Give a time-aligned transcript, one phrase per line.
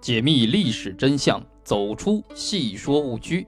[0.00, 3.44] 解密历史真相，走出戏说误区。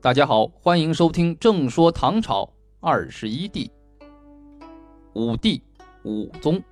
[0.00, 2.48] 大家好，欢迎收听《正说唐朝
[2.78, 3.68] 二十一帝》。
[5.14, 5.60] 武帝
[6.04, 6.62] 武宗，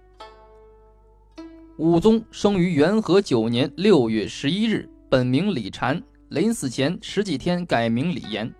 [1.79, 8.53] 武宗生于元和九年六月十一日，本名李禅，临死前十几天改名李炎。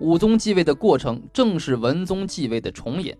[0.00, 3.16] 武宗继位的过程，正是文宗继位的重演。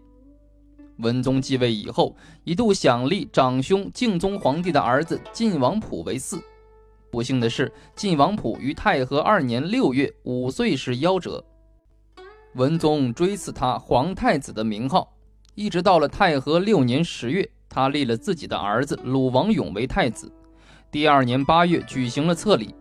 [0.98, 2.14] 文宗继位以后，
[2.44, 6.40] 一度想立长兄敬宗皇帝的儿子晋王溥为嗣。
[7.10, 11.44] 不幸的是，晋王溥于太和二年六月五岁时夭折。
[12.54, 15.12] 文宗追赐他皇太子的名号，
[15.54, 20.30] 一直到了太和六年十月，他立了自己的儿子鲁王永为太子。
[20.90, 22.74] 第二年八月举行了册礼。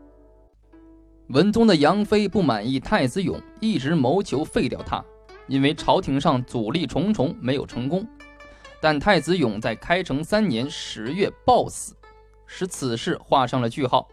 [1.30, 5.02] 文宗的杨妃不满意太子永，一直谋求废掉他。
[5.52, 8.08] 因为朝廷上阻力重重，没有成功。
[8.80, 11.94] 但太子勇在开成三年十月暴死，
[12.48, 14.08] 使此事画上了句号。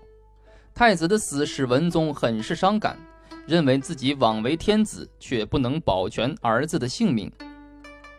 [0.75, 2.99] 太子的死使文宗很是伤感，
[3.47, 7.31] 认为自己枉为天子，却不能保全儿子的性命。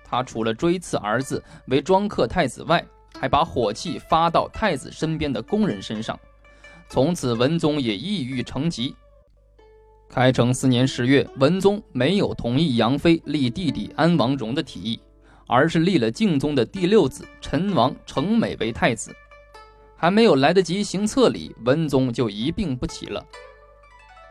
[0.05, 2.81] 他除了追赐儿子为庄客太子外，
[3.19, 6.17] 还把火气发到太子身边的工人身上。
[6.87, 8.95] 从此，文宗也抑郁成疾。
[10.11, 14.99] 开成四年十月，文宗没有同意杨妃立弟弟安王荣的提议，
[15.45, 19.15] 而是立了敬宗的第六子陈王成美为太子。
[19.95, 23.23] 还没有来得及行册礼，文宗就一病不起了。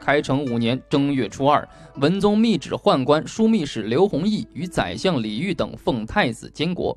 [0.00, 1.66] 开成五年正月初二，
[2.00, 6.96] 文宗密旨宦官枢密使刘弘毅与宰相李煜等奉太子监国。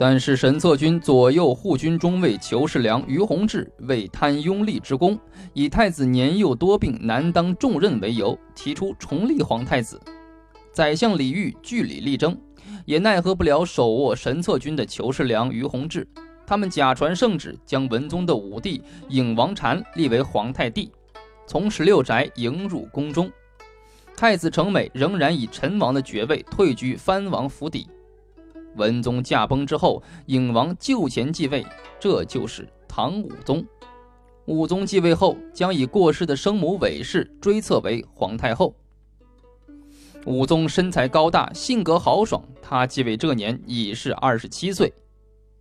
[0.00, 5.18] 但是神策军左右护军中尉裘世良、于弘志为贪拥立之功，
[5.52, 10.00] 以太子年幼多病难当重任为由，提出重立皇太子。
[10.72, 12.38] 宰相李煜据理力争，
[12.84, 16.06] 也奈何不了手握神策军的裘世良、于弘志。
[16.46, 20.92] 他们假传圣旨，将文宗的五弟颖王禅立为皇太帝，
[21.44, 23.28] 从十六宅迎入宫中。
[24.16, 27.88] 太子成美仍然以陈王的爵位退居藩王府邸。
[28.78, 31.66] 文宗驾崩之后，颖王就前继位，
[32.00, 33.62] 这就是唐武宗。
[34.46, 38.74] 武宗继位后，将以过世的生母韦氏追册为皇太后。
[40.24, 42.42] 武宗身材高大，性格豪爽。
[42.62, 44.92] 他继位这年已是二十七岁。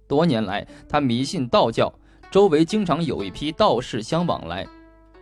[0.08, 1.94] 多年来，他迷信道教，
[2.32, 4.66] 周围经常有一批道士相往来。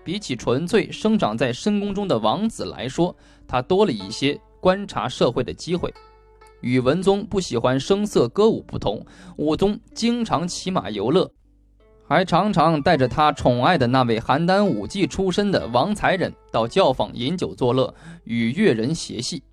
[0.03, 3.15] 比起纯粹生长在深宫中的王子来说，
[3.47, 5.91] 他多了一些观察社会的机会。
[6.61, 9.05] 与文宗不喜欢声色歌舞不同，
[9.37, 11.29] 武宗经常骑马游乐，
[12.07, 17.93] 还常常带着他宠爱的那位邯郸武技出身的王才人到教坊饮酒作乐，
[18.23, 19.43] 与乐人谐戏，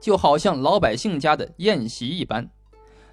[0.00, 2.48] 就好像老百姓家的宴席一般。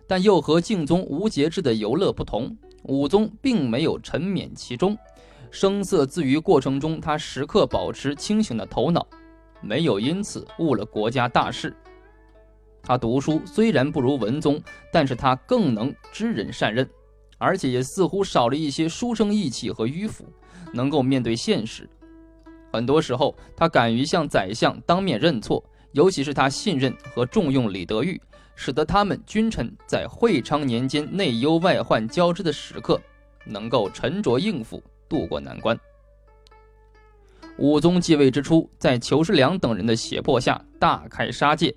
[0.07, 4.97] 但又和敬宗无节制的游乐不同，武宗并没有沉湎其中，
[5.51, 9.05] 声色自娱过程中，他时刻保持清醒的头脑，
[9.61, 11.75] 没有因此误了国家大事。
[12.89, 14.59] 他读书虽然不如文宗，
[14.91, 16.89] 但是他更能知人善任，
[17.37, 20.25] 而且也似乎少了一些书生意气和迂腐，
[20.73, 21.87] 能够面对现实。
[22.73, 28.19] 很多时候，他敢于向宰相当面认错，尤其是他信任和重用李德裕，
[28.55, 32.99] 使得他们君臣在会昌年间内忧外患交织的时刻，
[33.45, 35.79] 能够沉着应付，渡过难关。
[37.59, 41.75] 武宗继位之初，在裘世良等人的胁迫下，大开杀戒。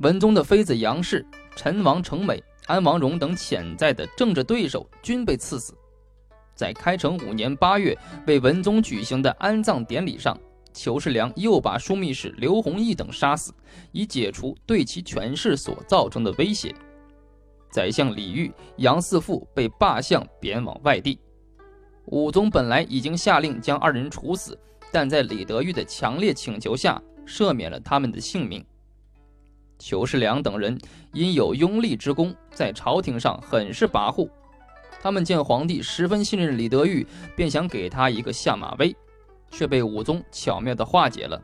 [0.00, 1.26] 文宗的妃子杨氏、
[1.56, 5.74] 陈王成美、安王荣等潜在的政治对手均被赐死。
[6.54, 10.38] 在开成五年八月为文宗举行的安葬典礼上，
[10.72, 13.52] 裘世良又把枢密使刘弘毅等杀死，
[13.90, 16.72] 以解除对其权势所造成的威胁。
[17.72, 21.18] 宰相李煜、杨嗣富被罢相，贬往外地。
[22.06, 24.56] 武宗本来已经下令将二人处死，
[24.92, 28.64] 但在李德裕的强烈请求下，赦免了他们的性命。
[29.78, 30.78] 裘世良等人
[31.12, 34.28] 因有拥立之功，在朝廷上很是跋扈。
[35.00, 38.94] 他们见皇帝十分信任李德裕，便想给他一个下马威，
[39.50, 41.40] 却被武宗巧妙地化解了。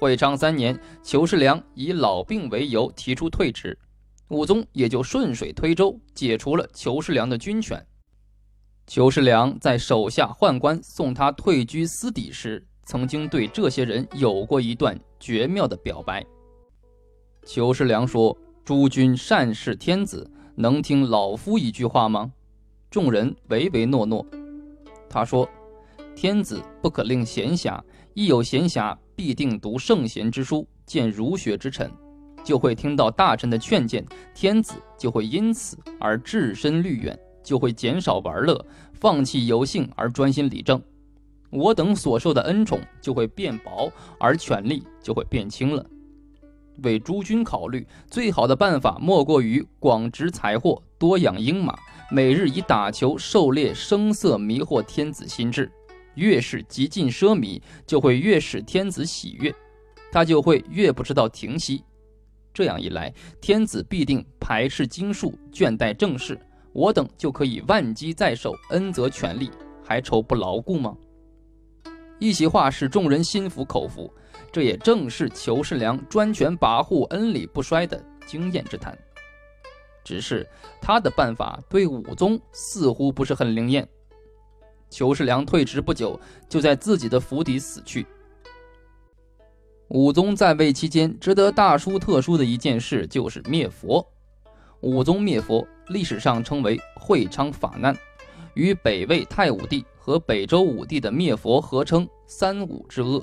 [0.00, 3.78] 会昌三年，裘世良以老病为由提出退职，
[4.28, 7.84] 武宗也就顺水推舟解除了裘世良的军权。
[8.86, 16.24] 裘世良在手下宦官送他退居私邸时，曾经对这些人有过一段绝妙的表白。
[17.44, 22.30] 裘世良说：“诸君善事天子，能听老夫一句话吗？”
[22.90, 24.24] 众人唯唯诺诺。
[25.08, 25.48] 他说
[26.14, 27.80] ：“天子不可令闲暇，
[28.14, 31.90] 一有闲暇，必定读圣贤之书，见儒学之臣，
[32.44, 34.04] 就会听到大臣的劝谏，
[34.34, 38.62] 天子就会因此而置身虑远，就会减少玩乐，
[38.92, 40.82] 放弃游幸而专心理政，
[41.50, 45.84] 我等所受的恩宠就会变薄，而权力就会变轻了。
[46.82, 51.76] 为诸君考虑，最好的办法莫过于广植财货，多养鹰马，
[52.10, 55.70] 每日以打球、狩猎、声色迷惑天子心智。
[56.14, 59.54] 越是极尽奢靡，就会越使天子喜悦，
[60.10, 61.84] 他就会越不知道停息。
[62.52, 66.36] 这样一来，天子必定排斥经术，倦怠政事，
[66.72, 69.48] 我等就可以万机在手，恩泽权利，
[69.84, 70.96] 还愁不牢固吗？
[72.18, 74.12] 一席话使众人心服口服。
[74.50, 78.96] 这也正是裘世良专权跋扈、恩礼不衰的经验之谈。
[80.02, 80.48] 只是
[80.80, 83.86] 他的办法对武宗似乎不是很灵验。
[84.88, 86.18] 裘世良退职不久，
[86.48, 88.06] 就在自己的府邸死去。
[89.88, 94.02] 武宗在位期间，值得大书特书的一件事就是灭佛。
[94.80, 97.94] 武宗灭佛，历史上称为会昌法难，
[98.54, 103.22] 与北魏太武帝和北周武帝的灭佛合称三武之恶。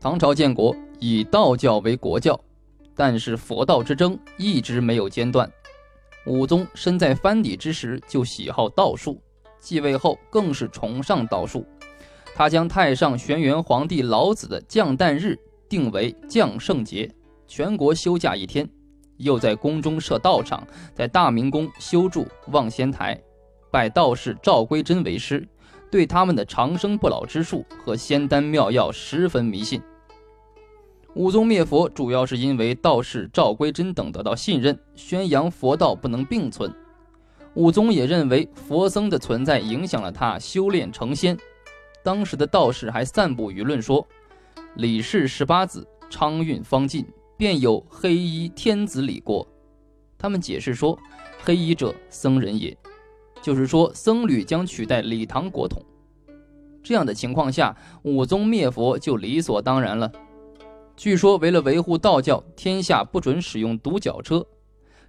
[0.00, 2.36] 唐朝建国，以道教为国教，
[2.96, 5.48] 但是佛道之争一直没有间断。
[6.26, 9.22] 武宗身在藩邸之时就喜好道术，
[9.60, 11.64] 继位后更是崇尚道术。
[12.34, 15.38] 他将太上玄元皇帝老子的降诞日
[15.68, 17.08] 定为降圣节，
[17.46, 18.68] 全国休假一天，
[19.18, 23.16] 又在宫中设道场，在大明宫修筑望仙台，
[23.70, 25.46] 拜道士赵归真为师，
[25.90, 29.80] 对他们的长生不老之术和仙丹妙药十分迷信。
[31.14, 36.72] 武宗灭佛，主要是因为道士赵归真等得到信任，宣扬佛道不能并存。
[37.54, 41.36] 武宗也认为佛僧的存在影响了他修炼成仙。
[42.04, 44.06] 当时的道士还散布舆论说
[44.76, 47.04] ：“李氏十八子昌运方尽，
[47.36, 49.46] 便有黑衣天子李国。”
[50.16, 50.96] 他们解释说
[51.42, 52.76] ：“黑衣者僧人也，
[53.42, 55.82] 就是说僧侣将取代李唐国统。”
[56.82, 60.10] 这样的情况下，武宗灭佛就理所当然了。
[60.96, 64.46] 据说，为了维护道教，天下不准使用独角车，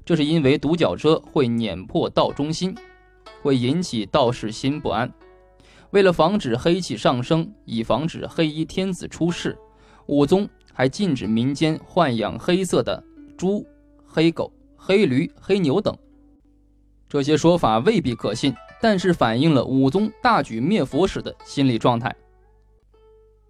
[0.05, 2.75] 这是因为独角车会碾破道中心，
[3.41, 5.11] 会引起道士心不安。
[5.91, 9.57] 为了防止黑气上升，以防止黑衣天子出世，
[10.07, 13.01] 武宗还禁止民间豢养黑色的
[13.37, 13.65] 猪、
[14.05, 15.97] 黑狗、黑驴、黑牛等。
[17.11, 22.15] 这些说法未必可信，但是反映了武宗大举灭佛时的心理状态。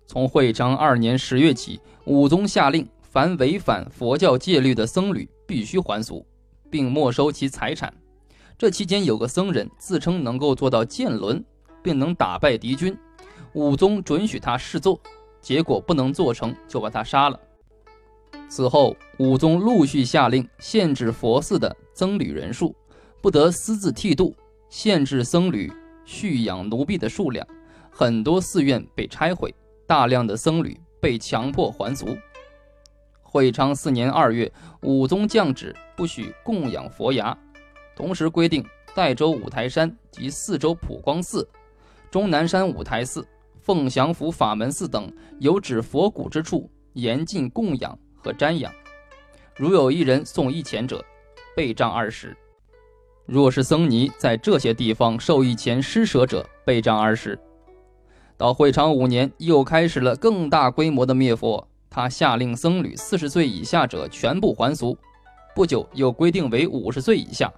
[0.08, 6.26] 从会昌二年十月起，武宗下令，凡违反佛教戒律的僧侣必须还俗，
[6.72, 7.94] 并没收其财产。
[8.58, 11.46] 这期间，有个僧人自称能够做到剑轮，
[11.84, 12.98] 并能打败敌军，
[13.54, 15.00] 武宗准许他试做，
[15.40, 17.40] 结果不能做成，就把他杀了。
[18.50, 22.76] 此后，武宗陆续下令限制佛寺的僧侣人数，
[23.22, 24.36] 不得私自剃度，
[24.68, 25.72] 限制僧侣
[26.06, 27.46] 蓄养奴婢的数量，
[27.92, 29.54] 很多寺院被拆毁。
[29.86, 32.18] 大量的僧侣被强迫还俗。
[33.22, 34.50] 会昌四年二月，
[34.82, 37.38] 武宗降旨不许供养佛牙，
[37.94, 38.66] 同时规定
[38.96, 41.46] 代州五台山及四周普光寺、
[42.10, 43.28] 终南山五台寺、
[43.60, 48.74] 凤翔府法门寺等有指佛骨之处，严禁供养和瞻仰。
[49.58, 51.04] 如有一人送一钱者，
[51.54, 52.30] 被杖二十；
[53.26, 57.38] 若是僧尼在这些地方受一钱施舍者，被杖二十。
[58.38, 61.66] 到会昌五年，又开始了更大规模的灭佛。
[61.90, 64.98] 他下令僧侣四十岁以下者全部还俗，
[65.56, 67.52] 不久又规定为五十岁以下。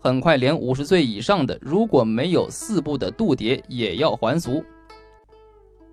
[0.00, 4.64] 很快，连五十岁以上的如果没有四部的度牒，也要还俗。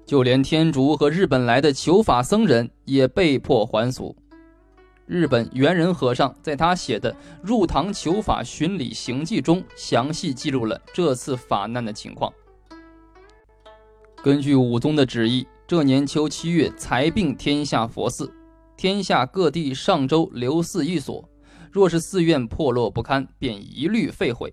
[0.06, 4.16] 就连天竺和日本来的求法僧人也被迫还俗。
[5.12, 7.12] 日本猿人和尚在他写的
[7.44, 12.32] 《入唐求法巡礼行记》中，详细记录了这次法难的情况。
[14.24, 18.34] 根据武宗的旨意，这年秋七月，裁并天下佛寺，
[18.78, 21.30] 天下各地上州留寺一所，
[21.70, 24.48] 若是寺院破落不堪，便一律废毁；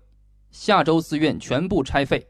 [0.51, 2.27] 下州寺院全部拆废。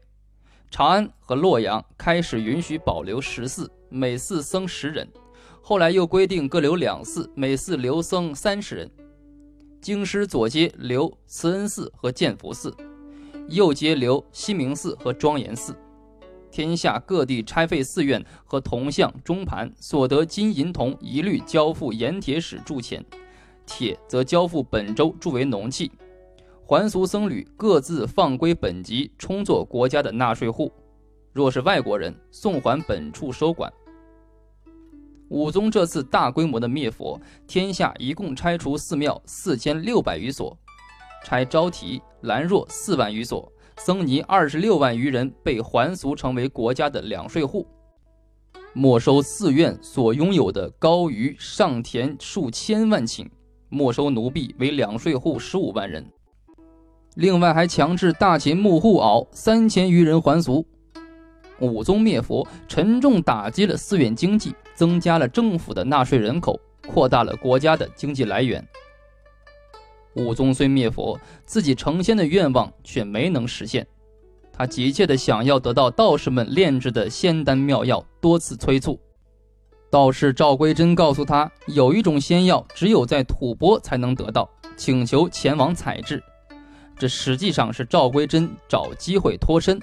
[0.70, 5.08] 长安和洛阳开始允许保留十寺，每寺僧十人，
[5.62, 8.90] 后来又规定各留两寺，每寺留僧三十人。
[9.80, 12.74] 京师左街留慈恩寺和建福寺，
[13.48, 15.74] 右街留西明寺和庄严寺。
[16.50, 23.04] 天下各地拆废寺院和铜像钟盘所得金银铜，一律交付盐铁使铸钱，
[23.64, 25.92] 铁则交付本州铸为农器。
[26.66, 30.72] 还俗僧侣各自放归本籍，充作国家的纳税户。
[31.32, 33.72] 若是外国人，送还本处收管。
[35.30, 40.56] 武宗这次大规模的灭佛，天下一共拆除寺庙四千六百余所，
[41.24, 43.50] 拆招提、兰若四万余所。
[43.78, 47.64] 僧尼二十六万余人被还俗成为国家的两税户，
[48.74, 53.26] 没收寺院所拥有的高于上田数千万顷，
[53.68, 56.04] 没收奴婢为两税户十五万人。
[57.14, 60.66] 另外还强制大秦木户媪三千余人还俗。
[61.60, 68.66] 武宗灭佛，沉重打击了寺院经济，增加了政府的纳税人口，扩大了国家的经济来源。
[70.14, 73.86] 武宗虽灭佛，自己成仙的愿望却没能实现。
[74.52, 79.00] 他急切地想要得到道士们炼制的仙丹妙药，多次催促。
[79.90, 86.22] 道士赵归真告诉他，有一种仙药只有在吐蕃才能得到，请求前往采制。
[86.98, 89.80] 这实际上是赵归真找机会脱身。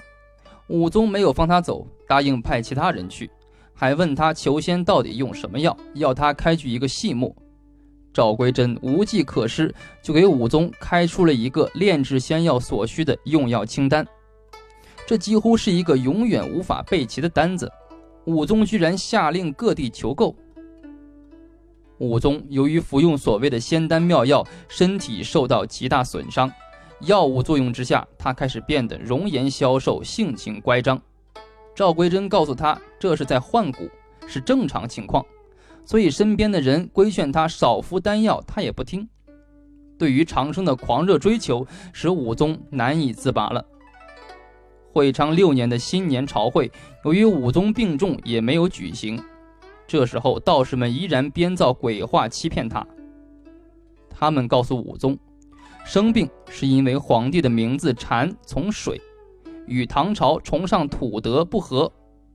[0.68, 3.30] 武宗没有放他走，答应派其他人去，
[3.74, 7.34] 还问他求仙到底用什么药，要他开具一个细目。
[8.12, 14.06] 赵归真无计可施，就给武宗开出了一个炼制仙药所需的用药清单。
[15.06, 17.70] 这几乎是一个永远无法备齐的单子。
[18.26, 20.34] 武宗居然下令各地求购。
[21.98, 26.50] 武宗由于服用所谓的仙丹妙药，身体受到极大损伤。
[27.00, 31.00] 药物作用之下，他开始变得容颜消瘦，性情乖张。
[31.74, 33.88] 赵归真告诉他，这是在换骨，
[34.26, 35.24] 是正常情况。
[35.84, 39.08] 所以，身边的人规劝他少服丹药，他也不听。
[39.96, 43.64] 对于长生的狂热追求，使武宗难以自拔了。
[44.92, 46.70] 会昌六年的新年朝会，
[47.04, 49.22] 由于武宗病重，也没有举行。
[49.86, 52.86] 这时候，道士们依然编造鬼话欺骗他。
[54.10, 55.16] 他们告诉武宗，
[55.88, 59.00] 生病是因为皇帝的名字禅从水，
[59.66, 61.90] 与唐朝崇尚土德不合，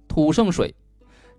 [0.08, 0.74] 土生水，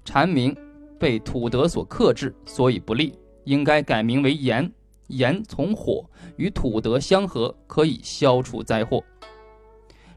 [0.04, 0.56] 禅名。
[0.96, 4.70] 被土德所克制，所以不利，应该改名为炎。
[5.08, 9.02] 炎从火，与土德相合，可以消除灾祸。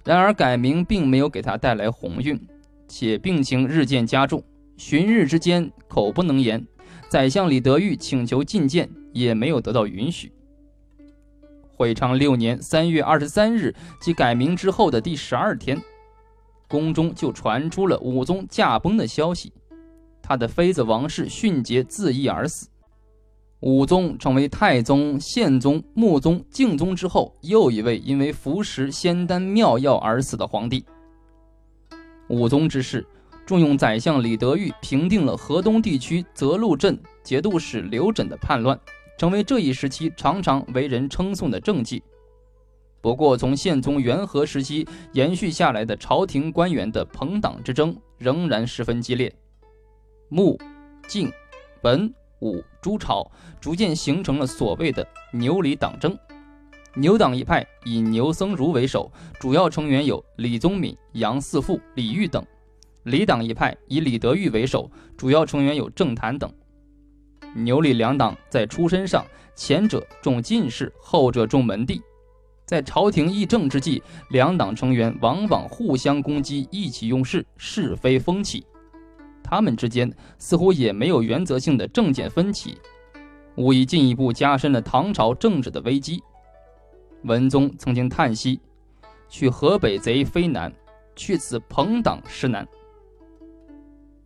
[0.05, 2.39] 然而改名并没有给他带来鸿运，
[2.87, 4.43] 且病情日渐加重，
[4.77, 6.63] 旬日之间口不能言。
[7.09, 10.31] 宰相李德裕请求觐见，也没有得到允许。
[11.77, 15.79] 会昌六年三月二十三日，即改名之后的第十二天，
[16.67, 19.53] 宫中就传出了武宗驾崩的消息。
[20.23, 22.67] 他的妃子王氏迅捷自缢而死，
[23.59, 30.83] 武宗成为太宗、宪宗、穆宗、敬宗之后又一位因为服食仙丹妙药而死的皇帝。
[32.27, 33.05] 武宗之事，
[33.45, 38.77] 重用宰相李德裕平定了河东地区泽禄镇节度使刘轸的叛乱，
[39.17, 42.01] 成为这一时期常常为人称颂的政绩。
[43.01, 49.33] 不过，从宪宗元和时期延续下来的朝廷官员的朋党之争仍然十分激烈。
[50.29, 50.59] 穆、
[51.07, 51.31] 敬、
[51.83, 53.29] 文、武诸朝
[53.61, 56.17] 逐渐形成了所谓的牛李党争。
[56.95, 62.43] 牛党一派以牛僧孺为首，主要成员有李宗闵、杨嗣富、李煜等；
[63.03, 66.51] 李党一派以李德裕为首，主要成员有郑谭等。
[67.57, 72.01] 牛李两党在出身上，前者重进士，后者重门第。
[72.65, 78.65] 在朝廷议政之际，两党成员往往互相攻击，意气用事，是非风起。
[79.43, 82.77] 他们之间似乎也没有原则性的政见分歧，
[83.55, 86.21] 无疑进一步加深了唐朝政治的危机。
[87.23, 88.59] 文宗曾经叹息
[89.29, 90.71] ：“去河北贼非难，
[91.15, 92.67] 去此朋党实难。”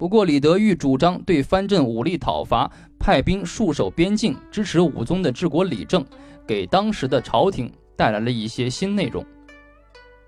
[0.01, 6.03] 不过，李德裕主张对藩镇武力讨伐，派兵戍守边境，支持武宗的治国理政，
[6.47, 9.23] 给当时的朝廷带来了一些新内容。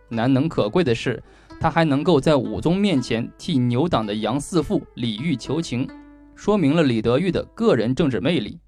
[0.10, 1.24] 难能可贵的是。
[1.60, 5.90] 他还能够在武宗面前替牛党的杨嗣富、李煜求情，
[6.36, 8.60] 说明了李德裕的个人政治魅力。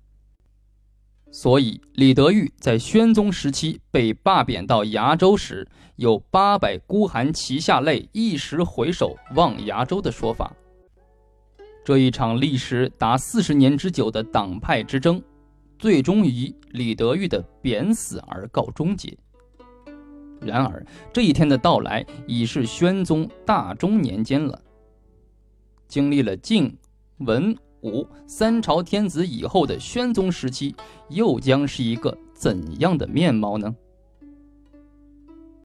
[1.30, 10.52] 所以，李德裕在宣宗时期被罢贬到崖州时，有“八百孤寒旗下泪，一时回首望崖州”的说法。
[11.86, 15.22] 这一场历时达四十年之久的党派之争，
[15.78, 19.16] 最终以李德裕的贬死而告终结。
[20.42, 24.60] 然而，这一天的到来已是宣宗大中年间了。
[25.88, 26.76] 经历了晋、
[27.20, 30.76] 文、武三朝天子以后的宣宗时期，
[31.10, 33.76] 又将是一个怎样的面貌呢？